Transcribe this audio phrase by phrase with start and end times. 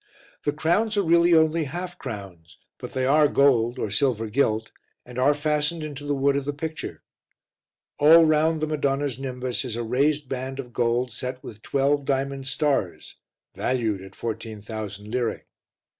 [0.45, 4.71] The crowns are really only half crowns, but they are gold or silver gilt,
[5.05, 7.03] and are fastened into the wood of the picture.
[7.99, 12.47] All round the Madonna's nimbus is a raised band of gold set with twelve diamond
[12.47, 13.17] stars,
[13.53, 15.45] valued at 14,000 lire.